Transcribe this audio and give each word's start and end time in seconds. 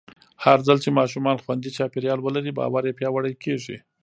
هرځل 0.45 0.77
چې 0.83 0.89
ماشومان 0.99 1.37
خوندي 1.43 1.69
چاپېریال 1.77 2.19
ولري، 2.21 2.51
باور 2.59 2.83
یې 2.87 2.97
پیاوړی 2.99 3.33
کېږي. 3.43 3.77